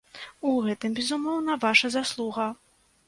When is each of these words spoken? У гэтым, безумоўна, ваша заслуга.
У 0.51 0.53
гэтым, 0.67 0.95
безумоўна, 0.99 1.59
ваша 1.67 1.93
заслуга. 1.99 2.49